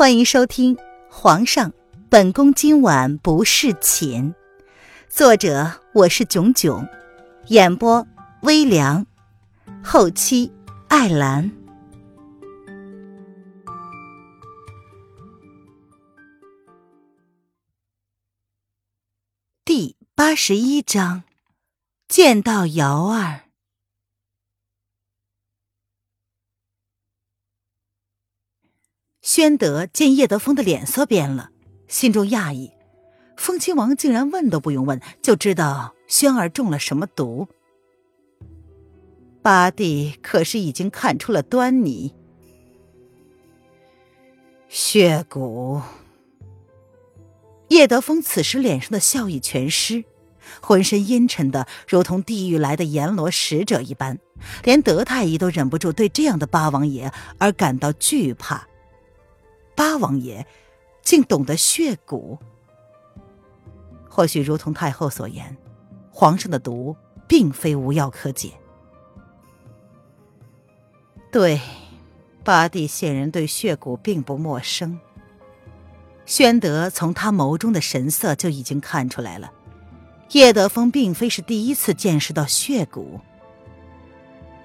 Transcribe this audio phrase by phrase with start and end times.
[0.00, 0.74] 欢迎收听
[1.10, 1.74] 《皇上，
[2.08, 4.32] 本宫今晚不侍寝》，
[5.10, 6.88] 作者我是囧囧，
[7.48, 8.06] 演播
[8.40, 9.04] 微凉，
[9.84, 10.50] 后期
[10.88, 11.52] 艾兰。
[19.66, 21.24] 第八十一章，
[22.08, 23.49] 见到瑶儿。
[29.32, 31.50] 宣德见叶德风的脸色变了，
[31.86, 32.72] 心中讶异：
[33.36, 37.46] 风亲王竟然问都不用问就知道轩儿中了什么毒。
[39.40, 42.12] 八弟可是已经看出了端倪。
[44.68, 45.80] 血骨。
[47.68, 50.02] 叶德风此时脸上的笑意全失，
[50.60, 54.18] 浑身阴沉的如同地狱来的阎罗使者一般，
[54.64, 58.66] 连德太医都忍不住对这样的八王爷而感到惧怕。
[59.80, 60.46] 八王爷
[61.00, 62.36] 竟懂得血蛊，
[64.10, 65.56] 或许如同太后所言，
[66.10, 66.94] 皇上的毒
[67.26, 68.52] 并非无药可解。
[71.32, 71.58] 对，
[72.44, 75.00] 八弟显然对血蛊并不陌生。
[76.26, 79.50] 宣德从他眸中的神色就已经看出来了，
[80.32, 83.18] 叶德风并非是第一次见识到血蛊。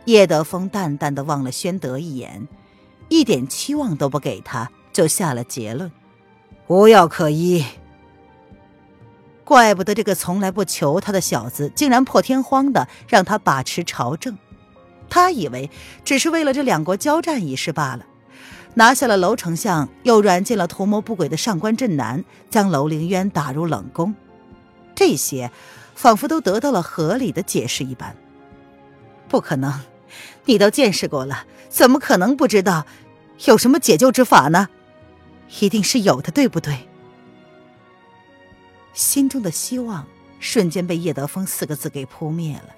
[0.03, 2.45] 叶德风淡淡的望了宣德一眼，
[3.07, 4.69] 一点期望都不给他。
[4.95, 5.91] 就下了结论，
[6.67, 7.65] 无药可医。
[9.43, 14.37] 怪不得这个从来不求他的小子，竟然破天荒的让他把持朝政。
[15.09, 15.69] 他以为
[16.05, 18.05] 只是为了这两国交战一事罢了，
[18.75, 24.15] 拿下了楼丞相，又软禁了图谋不轨的上官镇南，将楼凌渊打入冷宫，
[24.95, 25.51] 这些
[25.93, 28.15] 仿佛都得到了合理的解释一般。
[29.27, 29.81] 不可能，
[30.45, 32.85] 你都见识过了，怎么可能不知道
[33.43, 34.69] 有什么解救之法呢？
[35.59, 36.87] 一定是有的，对不对？
[38.93, 40.07] 心中的希望
[40.39, 42.75] 瞬间被叶德风四个字给扑灭了，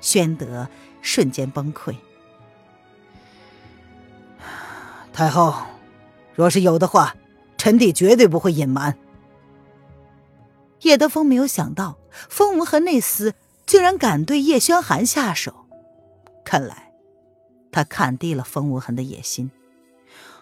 [0.00, 0.68] 宣德
[1.02, 1.96] 瞬间崩溃。
[5.12, 5.66] 太后，
[6.34, 7.16] 若是有的话，
[7.56, 8.96] 臣弟绝对不会隐瞒。
[10.82, 13.32] 叶德风没有想到，风无痕那厮
[13.66, 15.66] 竟然敢对叶轩寒下手，
[16.44, 16.92] 看来
[17.72, 19.50] 他看低了风无痕的野心。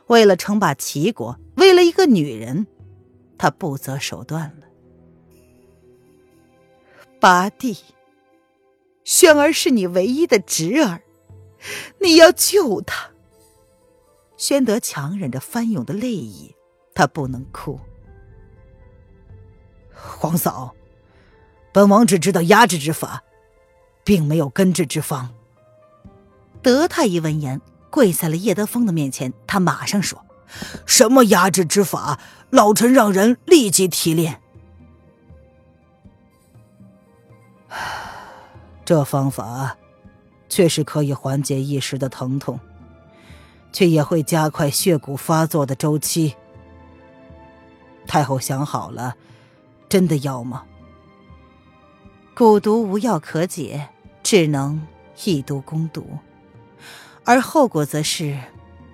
[0.06, 2.66] 为了称霸齐国，为了一个女人，
[3.36, 4.66] 他不择手段了。
[7.18, 7.76] 八弟，
[9.04, 11.02] 轩儿是你唯一的侄儿，
[12.00, 13.10] 你要救他。
[14.36, 16.54] 宣德强忍着翻涌的泪意，
[16.94, 17.80] 他不能哭。
[19.92, 20.74] 皇嫂，
[21.72, 23.24] 本王只知道压制之法，
[24.04, 25.34] 并没有根治之方。
[26.62, 27.60] 德太医闻言。
[27.96, 30.22] 跪在了叶德风的面前，他马上说
[30.84, 32.20] ：“什么压制之法？
[32.50, 34.42] 老臣让人立即提炼。
[38.84, 39.78] 这方法
[40.46, 42.60] 确实可以缓解一时的疼痛，
[43.72, 46.36] 却也会加快血骨发作的周期。
[48.06, 49.16] 太后想好了，
[49.88, 50.64] 真的要吗？
[52.34, 53.88] 蛊毒无药可解，
[54.22, 54.86] 只能
[55.24, 56.06] 以毒攻毒。”
[57.24, 58.38] 而后果则是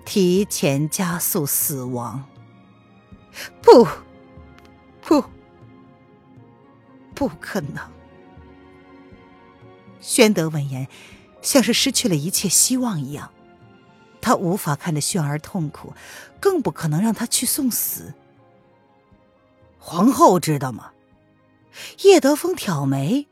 [0.05, 2.25] 提前加速死亡。
[3.61, 3.87] 不，
[5.01, 5.23] 不，
[7.15, 7.81] 不可能！
[9.99, 10.87] 宣德闻言，
[11.41, 13.31] 像是失去了一切希望一样。
[14.21, 15.93] 他无法看着轩儿痛苦，
[16.39, 18.13] 更不可能让他去送死。
[19.77, 20.91] 皇后知道吗？
[22.03, 23.27] 叶德风挑眉，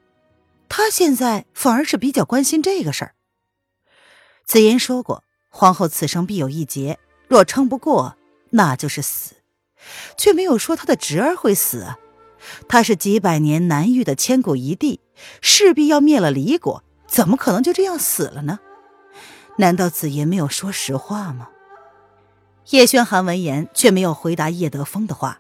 [0.68, 3.14] 他现在反而是比较关心这个事儿。
[4.52, 8.18] 子言说过，皇后此生必有一劫，若撑不过，
[8.50, 9.36] 那就是死，
[10.18, 11.96] 却没有说她的侄儿会死。
[12.68, 15.00] 他是几百年难遇的千古一帝，
[15.40, 18.60] 势必要灭了李国，怎么可能就这样死了呢？
[19.56, 21.48] 难道子言没有说实话吗？
[22.72, 25.40] 叶轩寒闻言却没有回答叶德风的话，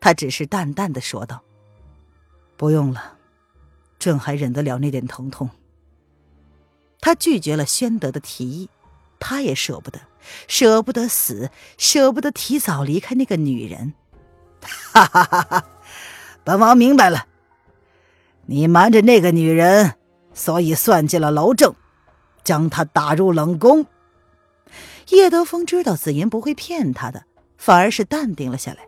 [0.00, 1.40] 他只是淡淡的说道
[2.58, 3.16] ：“不用了，
[3.98, 5.48] 朕还忍得了那点疼痛。”
[7.00, 8.68] 他拒绝了宣德的提议，
[9.18, 10.00] 他也舍不得，
[10.46, 13.94] 舍不得死，舍不得提早离开那个女人。
[14.62, 15.64] 哈哈哈哈！
[16.44, 17.26] 本王明白了，
[18.46, 19.94] 你瞒着那个女人，
[20.34, 21.74] 所以算计了娄正，
[22.44, 23.86] 将他打入冷宫。
[25.08, 27.24] 叶德风知道紫妍不会骗他的，
[27.56, 28.78] 反而是淡定了下来，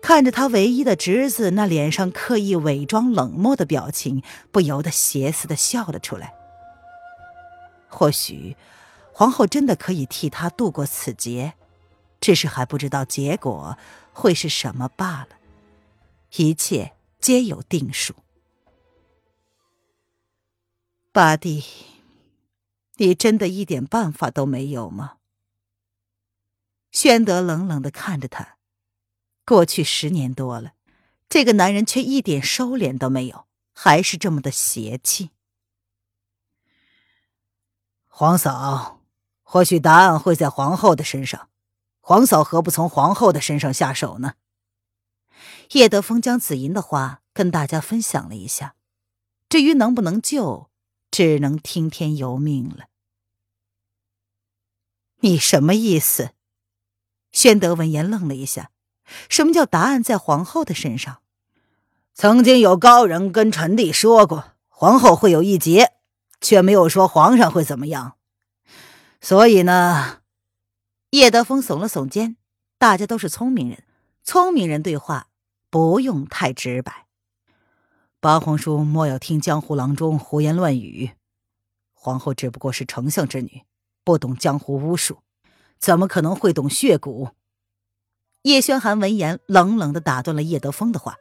[0.00, 6.32] 看着他唯一的侄子那脸上刻意伪装冷漠的表情，不由得邪似的笑了出来。
[7.94, 8.56] 或许，
[9.12, 11.52] 皇后真的可以替他度过此劫，
[12.20, 13.76] 只是还不知道结果
[14.14, 15.28] 会是什么罢了。
[16.36, 18.14] 一切皆有定数。
[21.12, 21.62] 八弟，
[22.96, 25.18] 你真的一点办法都没有吗？
[26.90, 28.56] 宣德冷冷的看着他。
[29.44, 30.72] 过去十年多了，
[31.28, 35.30] 这个男人却一点收敛都没有，还是这么的邪气。
[38.14, 39.00] 皇嫂，
[39.42, 41.48] 或许答案会在皇后的身上，
[42.02, 44.34] 皇嫂何不从皇后的身上下手呢？
[45.70, 48.74] 叶德风将紫银的话跟大家分享了一下，
[49.48, 50.68] 至于能不能救，
[51.10, 52.84] 只能听天由命了。
[55.20, 56.32] 你什么意思？
[57.32, 58.70] 宣德闻言愣了一下，
[59.30, 61.22] 什么叫答案在皇后的身上？
[62.12, 65.94] 曾经有高人跟臣弟说过，皇后会有一劫。
[66.42, 68.16] 却没有说皇上会怎么样，
[69.20, 70.18] 所以呢，
[71.10, 72.36] 叶德风耸了耸肩。
[72.78, 73.84] 大家都是聪明人，
[74.24, 75.28] 聪明人对话
[75.70, 77.06] 不用太直白。
[78.18, 81.12] 八皇叔莫要听江湖郎中胡言乱语，
[81.94, 83.62] 皇后只不过是丞相之女，
[84.02, 85.22] 不懂江湖巫术，
[85.78, 87.30] 怎么可能会懂血蛊？
[88.42, 91.18] 叶轩寒闻言冷冷的打断了叶德风的话，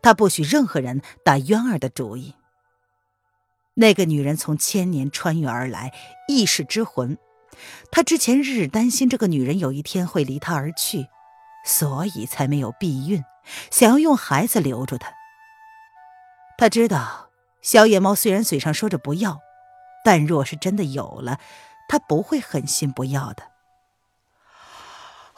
[0.00, 2.34] 他不许任何人打渊儿的主意。
[3.74, 5.92] 那个女人从千年穿越而来，
[6.28, 7.16] 异世之魂。
[7.90, 11.06] 他之前日日担心这个女人有一天会离他而去，
[11.64, 13.22] 所以才没有避孕，
[13.70, 15.12] 想要用孩子留住她。
[16.58, 17.30] 他知道
[17.60, 19.40] 小野猫虽然嘴上说着不要，
[20.04, 21.38] 但若是真的有了，
[21.88, 23.44] 他不会狠心不要的。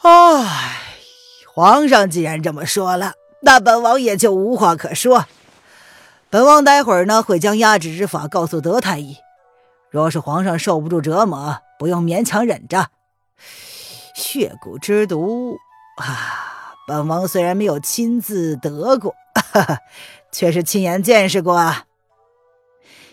[0.01, 0.81] 唉，
[1.53, 5.25] 皇上既然这么说了，那本王也就无话可说。
[6.35, 9.15] 本王待会儿呢会将压制之法告诉德太医，
[9.89, 12.89] 若是皇上受不住折磨，不用勉强忍着。
[14.13, 15.55] 血蛊之毒
[15.95, 19.15] 啊，本王虽然没有亲自得过，
[19.53, 19.77] 哈哈，
[20.29, 21.55] 却是亲眼见识过。
[21.55, 21.85] 啊。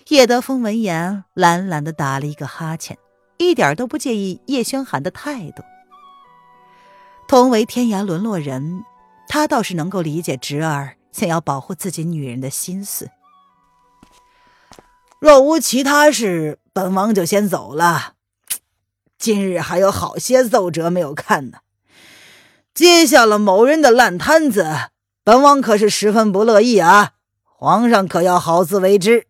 [0.09, 2.99] 叶德风闻言懒懒的打了一个哈欠，
[3.39, 5.63] 一点都不介意叶轩寒的态度。
[7.29, 8.83] 同为天涯沦落人，
[9.29, 10.97] 他倒是能够理解侄儿。
[11.13, 13.11] 想要保护自己女人的心思。
[15.21, 18.15] 若无其他事，本王就先走了。
[19.19, 21.59] 今日还有好些奏折没有看呢，
[22.75, 24.91] 接下了某人的烂摊子，
[25.23, 27.13] 本王可是十分不乐意啊！
[27.45, 29.29] 皇上可要好自为之。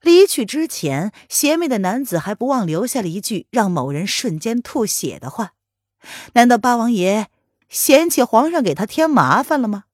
[0.00, 5.52] 离去之前，邪魅的男子还不忘留下了一句让某人瞬间吐血的话：
[6.32, 7.28] 难道八王爷
[7.68, 9.84] 嫌弃皇上给他添麻烦了吗？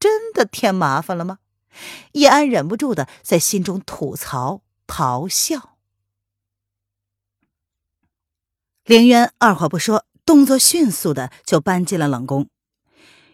[0.00, 1.38] 真的添麻烦了吗？
[2.12, 5.76] 叶安忍不住的在心中吐槽咆哮。
[8.84, 12.48] 凌渊二话不说，动作迅速的就搬进了冷宫。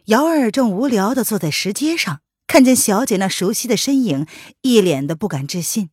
[0.07, 4.27] 瑶儿正无聊的坐在石阶上，看见小姐那熟悉的身影，
[4.63, 5.91] 一脸的不敢置信。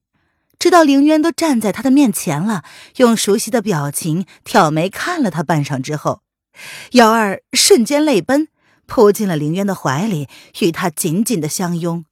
[0.60, 2.64] 直到凌渊都站在他的面前了，
[2.98, 6.22] 用熟悉的表情挑眉看了他半晌之后，
[6.92, 8.48] 瑶儿瞬间泪奔。
[8.92, 10.28] 扑进了林渊的怀里，
[10.60, 12.04] 与他紧紧的相拥。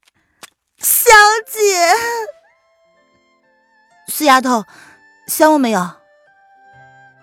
[0.78, 1.12] 小
[1.46, 1.60] 姐，
[4.08, 4.64] 死丫头，
[5.28, 5.98] 想我没有？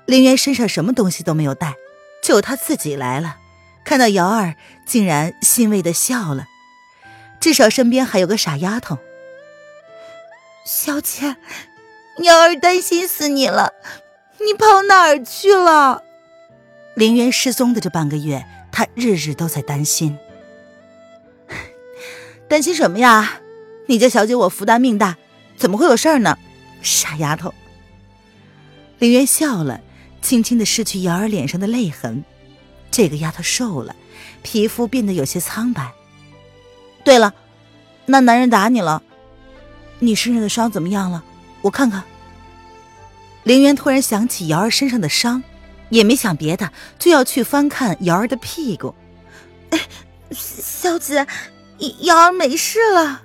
[0.05, 1.73] 林渊身上什么东西都没有带，
[2.23, 3.39] 就他自己来了。
[3.83, 6.45] 看到瑶儿，竟然欣慰的笑了。
[7.41, 8.99] 至少身边还有个傻丫头。
[10.67, 11.35] 小姐，
[12.19, 13.73] 瑶儿担心死你了，
[14.45, 16.03] 你跑哪儿去了？
[16.95, 18.45] 林渊失踪的这半个月。
[18.77, 20.19] 他日日都在担心，
[22.47, 23.41] 担心什么呀？
[23.87, 25.17] 你家小姐我福大命大，
[25.57, 26.37] 怎么会有事儿呢？
[26.83, 27.55] 傻丫头。
[28.99, 29.81] 林渊笑了，
[30.21, 32.23] 轻轻的拭去瑶儿脸上的泪痕。
[32.91, 33.97] 这个丫头瘦了，
[34.43, 35.95] 皮肤变得有些苍白。
[37.03, 37.33] 对了，
[38.05, 39.03] 那男人打你了，
[40.01, 41.25] 你身上的伤怎么样了？
[41.63, 42.05] 我看看。
[43.43, 45.43] 林渊突然想起瑶儿身上的伤。
[45.89, 48.95] 也没想别的，就要去翻看瑶儿的屁股。
[50.33, 51.27] 小姐，
[52.01, 53.23] 瑶儿没事了。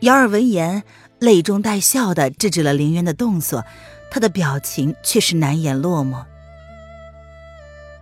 [0.00, 0.82] 瑶儿闻言，
[1.18, 3.64] 泪中带笑的制止了凌渊的动作，
[4.10, 6.24] 他的表情却是难掩落寞。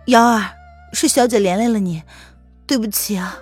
[0.05, 0.51] 瑶儿，
[0.93, 2.03] 是小姐连累了你，
[2.67, 3.39] 对不起啊。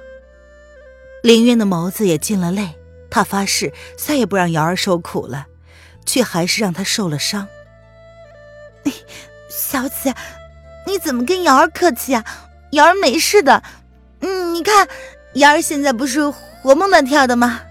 [1.24, 2.76] 凌渊的眸子也进了泪，
[3.10, 5.48] 他发誓再也不让瑶儿受苦了，
[6.06, 7.48] 却还是让她受了伤。
[9.56, 10.16] 小姐，
[10.88, 12.26] 你怎么跟瑶儿客气啊？
[12.72, 13.62] 瑶儿没事的。
[14.22, 14.88] 嗯，你看，
[15.36, 17.62] 瑶儿现在不是活蹦乱跳的吗？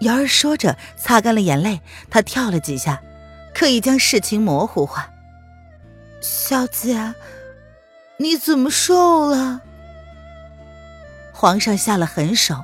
[0.00, 1.80] 瑶儿说着，擦干了眼泪，
[2.10, 3.00] 她跳了几下，
[3.54, 5.08] 刻意将事情模糊化。
[6.20, 7.14] 小姐，
[8.16, 9.60] 你怎么瘦了？
[11.32, 12.56] 皇上下了狠手，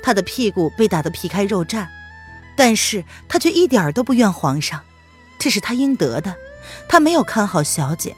[0.00, 1.88] 他的屁股被打得皮开肉绽，
[2.56, 4.80] 但是他却一点都不怨皇上，
[5.40, 6.36] 这是他应得的。
[6.88, 8.14] 他没有看好小姐，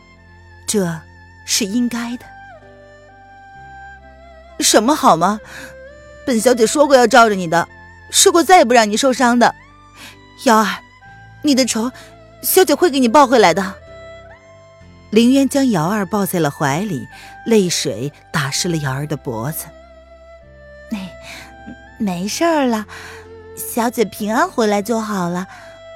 [0.66, 1.00] 这
[1.45, 2.25] 是应该的。
[4.61, 5.40] 什么好吗？
[6.26, 7.66] 本小姐说过要罩着你的，
[8.11, 9.54] 说过再也不让你受伤的。
[10.45, 10.66] 瑶儿，
[11.42, 11.90] 你的仇，
[12.42, 13.75] 小姐会给你报回来的。
[15.11, 17.09] 凌渊将瑶儿抱在了怀里，
[17.47, 19.66] 泪水打湿了瑶儿的脖子。
[20.90, 21.09] 没，
[21.99, 22.87] 没事儿了，
[23.57, 25.49] 小姐平安回来就好了。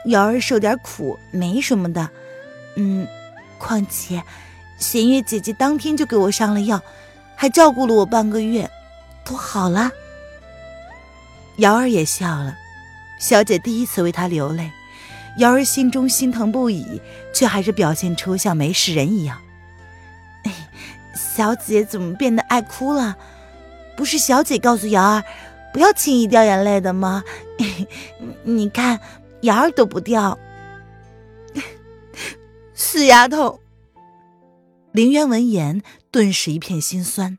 [0.07, 2.11] 瑶儿受点苦，没什么的。
[2.77, 3.07] 嗯，
[3.59, 4.23] 况且
[4.79, 6.81] 弦月姐姐当天就给我上了药，
[7.37, 8.69] 还照顾了我半个月，
[9.25, 9.91] 都好了。
[11.59, 12.57] 瑶儿也笑了，
[13.21, 14.71] 小姐第一次为她流泪，
[15.39, 17.01] 瑶儿心中心疼不已，
[17.33, 19.39] 却还是表现出像没事人一样。
[20.43, 20.53] 哎，
[21.15, 23.17] 小姐怎么变得爱哭了？
[23.97, 25.23] 不是小姐告诉瑶儿
[25.73, 27.23] 不要轻易掉眼泪的吗？
[28.43, 28.99] 你看，
[29.43, 30.37] 瑶儿都不掉。
[32.75, 33.61] 死丫头！
[34.93, 37.39] 林渊闻言，顿时一片心酸。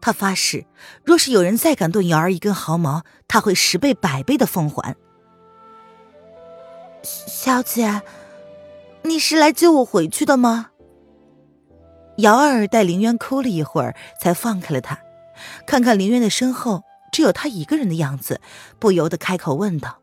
[0.00, 0.66] 他发誓，
[1.04, 4.94] 若是有人再敢动瑶儿一根毫毛，他会十倍百倍的奉还。
[7.02, 8.02] 小姐，
[9.02, 10.70] 你是来救我回去的吗？
[12.18, 14.98] 瑶儿待林渊哭了一会儿，才放开了他。
[15.66, 16.82] 看看林渊的身后
[17.12, 18.40] 只有他一个人的样子，
[18.78, 19.98] 不由得开口问道：“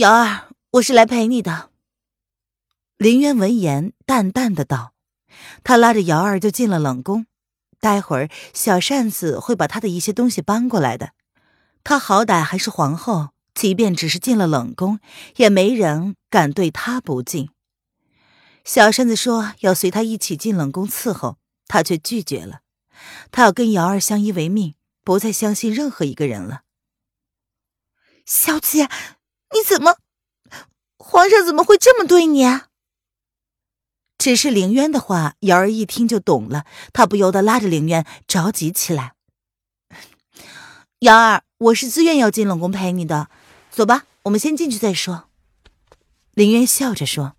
[0.00, 1.68] 瑶儿，我是来陪你的。”
[2.96, 4.94] 林渊闻言，淡淡的道。
[5.62, 7.26] 他拉着瑶儿就进了冷宫，
[7.80, 11.10] 待会儿小扇子会把他的一些东西搬过来的。
[11.84, 15.00] 他好歹还是皇后，即便只是进了冷宫，
[15.36, 17.50] 也没人敢对他不敬。
[18.64, 22.60] 小扇子说要随他一起进冷宫伺候，他却拒绝了。
[23.30, 26.62] 他要跟瑶儿相依为命，不再相信任何一个人了。
[28.24, 28.88] 小姐，
[29.52, 29.96] 你怎么？
[30.98, 32.44] 皇上怎么会这么对你？
[32.44, 32.66] 啊
[34.18, 39.14] 只是凌渊的话，瑶儿一听就懂了，她不由得拉着凌渊着急起来。
[41.00, 43.30] 瑶儿，我是自愿要进冷宫陪你的，
[43.70, 45.24] 走吧，我们先进去再说。
[46.34, 47.34] 凌渊笑着说：“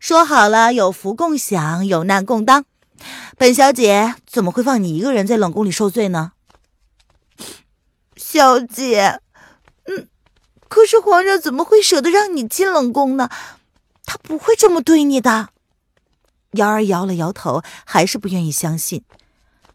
[0.00, 2.64] 说好了，有福共享，有难共当。
[3.36, 6.32] 本小姐怎么会放你一个人在冷宫里受罪呢？”
[8.16, 9.20] 小姐，
[10.68, 13.30] 可是皇上怎么会舍得让你进冷宫呢？
[14.04, 15.50] 他不会这么对你的。
[16.52, 19.04] 瑶儿摇了摇头，还是不愿意相信。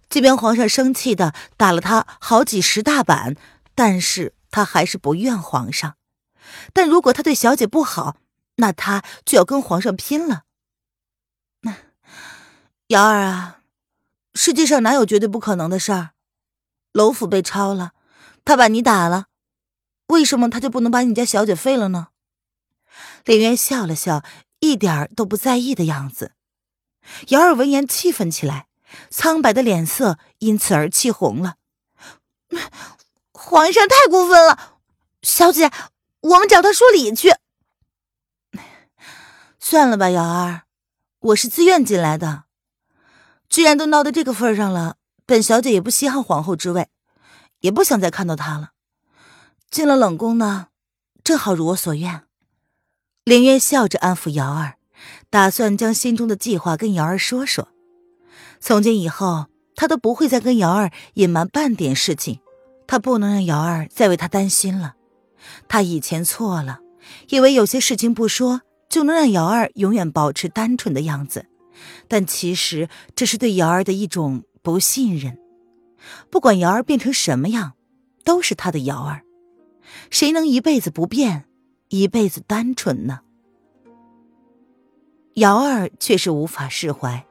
[0.09, 3.35] 即便皇上生气的打了他好几十大板，
[3.75, 5.95] 但是他还是不怨皇上。
[6.73, 8.17] 但如果他对小姐不好，
[8.55, 10.43] 那他就要跟皇上拼了。
[11.61, 11.75] 那
[12.87, 13.59] 瑶儿啊，
[14.33, 16.09] 世界上哪有绝对不可能的事儿？
[16.91, 17.91] 楼府被抄了，
[18.43, 19.27] 他把你打了，
[20.11, 22.09] 为什么他就不能把你家小姐废了呢？
[23.23, 24.23] 林渊笑了笑，
[24.59, 26.33] 一点都不在意的样子。
[27.29, 28.67] 瑶儿闻言气愤起来，
[29.09, 31.55] 苍白的脸色因此而气红了。
[33.31, 34.73] 皇上太过分了，
[35.21, 35.71] 小姐，
[36.19, 37.33] 我们找他说理去。
[39.59, 40.63] 算了吧，瑶儿，
[41.19, 42.43] 我是自愿进来的。
[43.47, 46.89] 既然都闹到这个份上了，本小姐也不稀罕皇后之位，
[47.61, 48.71] 也不想再看到他了。
[49.71, 50.67] 进了冷宫呢，
[51.23, 52.23] 正好如我所愿。
[53.23, 54.75] 凌渊笑着安抚瑶儿。
[55.31, 57.69] 打算将心中的计划跟瑶儿说说，
[58.59, 62.39] 从今以后，他都不会再跟瑶儿隐瞒半点事情。
[62.85, 64.95] 他不能让瑶儿再为他担心了。
[65.69, 66.81] 他以前错了，
[67.29, 71.47] 以为有些事情不说就能让瑶儿永远保持单纯的样子，
[72.09, 75.39] 但其实这是对瑶儿的一种不信任。
[76.29, 77.73] 不管瑶儿变成什么样，
[78.25, 79.23] 都是他的瑶儿。
[80.09, 81.45] 谁能一辈子不变，
[81.89, 83.21] 一辈子单纯呢？
[85.35, 87.25] 瑶儿却是无法释怀，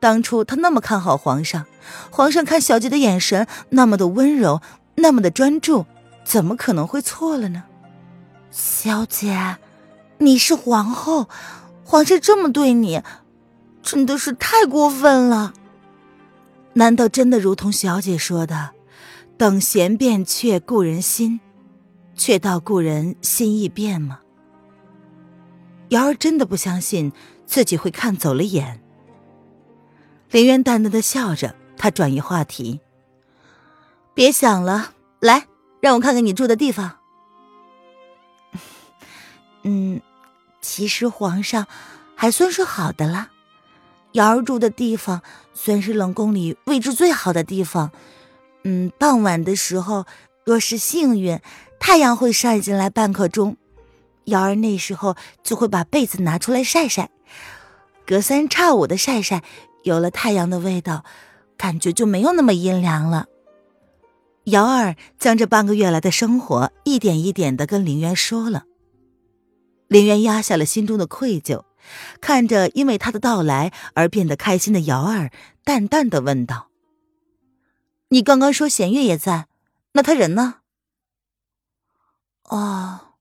[0.00, 1.66] 当初他那么看好皇上，
[2.10, 4.62] 皇上看小姐的眼神那么的温柔，
[4.94, 5.84] 那么的专注，
[6.24, 7.64] 怎么可能会错了呢？
[8.50, 9.58] 小姐，
[10.18, 11.28] 你是皇后，
[11.84, 13.02] 皇上这么对你，
[13.82, 15.52] 真的是太过分了。
[16.72, 18.70] 难道真的如同小姐说的，
[19.36, 21.40] 等闲变却故人心，
[22.16, 24.20] 却道故人心易变吗？
[25.90, 27.12] 瑶儿真的不相信
[27.46, 28.82] 自己会看走了眼。
[30.30, 32.80] 林渊淡淡的笑着，他转移话题
[34.12, 35.46] ：“别想了，来，
[35.80, 36.98] 让我看看你住的地方。
[39.62, 40.00] ”嗯，
[40.60, 41.66] 其实皇上
[42.16, 43.30] 还算是好的了。
[44.12, 45.22] 瑶儿住的地方
[45.54, 47.92] 算是冷宫里位置最好的地方。
[48.64, 50.06] 嗯，傍晚的时候，
[50.46, 51.40] 若是幸运，
[51.80, 53.56] 太阳会晒进来半刻钟，
[54.26, 57.10] 瑶儿那时候就会把被子拿出来晒晒，
[58.06, 59.42] 隔三差五的晒晒，
[59.82, 61.04] 有了太阳的味道，
[61.56, 63.26] 感觉就没有那么阴凉了。
[64.44, 68.66] 瑶儿将这半个月来的生活一点一点的跟林渊说了。
[69.88, 71.64] 林渊压下了心中的愧疚，
[72.20, 75.32] 看着因为他的到来而变得开心的瑶儿，
[75.64, 76.68] 淡淡的问道。
[78.10, 79.48] 你刚刚说弦月也在，
[79.96, 80.56] 那他人呢？
[82.50, 83.14] 哦，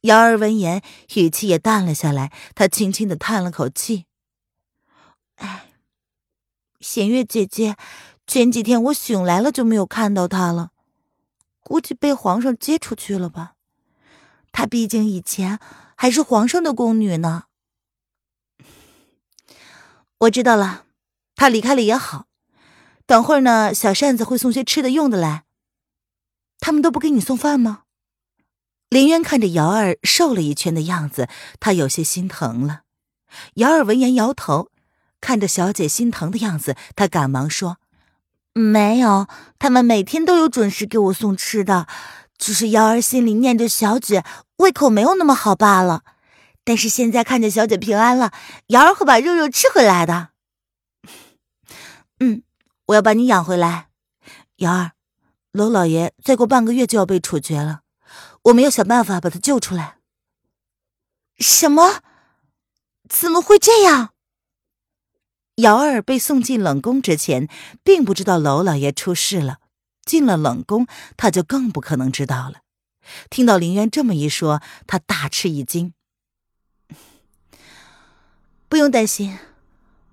[0.00, 0.82] 瑶儿闻言
[1.14, 4.06] 语气也淡了下来，她轻轻的叹了口气。
[5.36, 5.70] 哎，
[6.80, 7.76] 弦月姐姐，
[8.26, 10.72] 前几天我醒来了就没有看到她了，
[11.60, 13.54] 估计被皇上接出去了吧？
[14.50, 15.60] 她毕竟以前
[15.94, 17.44] 还是皇上的宫女呢。
[20.18, 20.86] 我知道了，
[21.36, 22.26] 她离开了也好。
[23.06, 25.45] 等会儿呢，小扇子会送些吃的用的来。
[26.58, 27.82] 他们都不给你送饭吗？
[28.88, 31.28] 林渊看着瑶儿瘦了一圈的样子，
[31.60, 32.82] 他有些心疼了。
[33.54, 34.70] 瑶儿闻言摇头，
[35.20, 37.78] 看着小姐心疼的样子，他赶忙说
[38.54, 39.26] ：“没有，
[39.58, 41.86] 他们每天都有准时给我送吃的，
[42.38, 44.24] 只是瑶儿心里念着小姐，
[44.56, 46.02] 胃口没有那么好罢了。
[46.64, 48.32] 但是现在看着小姐平安了，
[48.68, 50.30] 瑶儿会把肉肉吃回来的。
[52.20, 52.42] 嗯。”
[52.86, 53.88] 我要把你养回来，
[54.58, 54.92] 瑶儿。
[55.56, 57.80] 娄老爷再过半个月就要被处决了，
[58.42, 59.96] 我们要想办法把他救出来。
[61.38, 62.02] 什么？
[63.08, 64.10] 怎么会这样？
[65.56, 67.48] 瑶儿被送进冷宫之前，
[67.82, 69.58] 并不知道娄老爷出事了。
[70.04, 70.86] 进了冷宫，
[71.16, 72.60] 他就更不可能知道了。
[73.30, 75.94] 听到林渊这么一说，他大吃一惊。
[78.68, 79.38] 不用担心，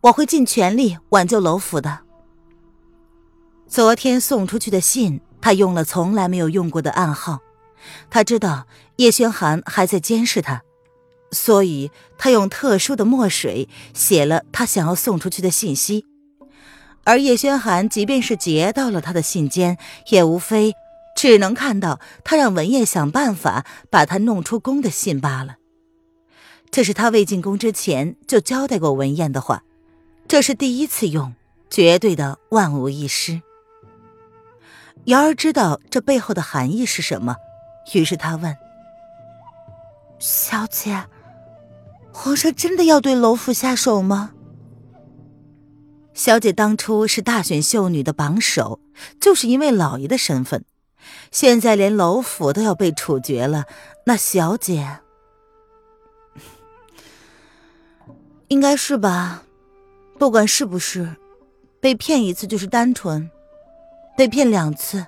[0.02, 2.00] 我会尽全力挽救娄府的。
[3.68, 7.40] 昨天送出去的信，他用了从来没有用过的暗号。
[8.10, 10.64] 他知道叶轩寒还在监视他，
[11.32, 16.06] 所以他用特殊的墨水写了他想要送出去的信息。
[17.04, 19.76] 而叶轩寒即便是截到了他的信笺，
[20.08, 20.74] 也无非
[21.18, 25.58] 只能看到他让文烨想办法把他弄出宫的信罢了。
[26.72, 29.64] 这是他未进宫之前就交代过文彦的话，
[30.26, 31.34] 这是第一次用，
[31.70, 33.42] 绝对的万无一失。
[35.06, 37.36] 瑶儿知道这背后的含义是什么，
[37.94, 38.56] 于是她问
[40.18, 41.06] ：“小姐，
[42.14, 44.32] 皇上真的要对楼府下手吗？”
[46.14, 48.80] 小姐当初是大选秀女的榜首，
[49.20, 50.64] 就是因为老爷的身份，
[51.32, 53.66] 现在连楼府都要被处决了，
[54.06, 55.00] 那小姐
[58.48, 59.44] 应该是吧？
[60.20, 61.16] 不管是不是，
[61.82, 63.30] 被骗一次就是单纯。
[64.16, 65.08] 被骗两次，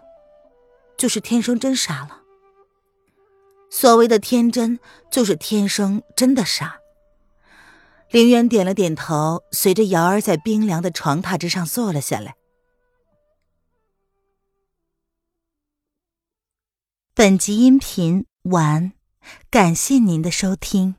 [0.98, 2.22] 就是天生真傻了。
[3.70, 4.80] 所谓的天真，
[5.12, 6.80] 就是天生真的傻。
[8.10, 12.36] 林渊点了点头，随着瑶儿在冰凉的床榻之上坐了下来。
[17.14, 18.94] 本集音频完，
[19.50, 20.96] 感谢您的收听。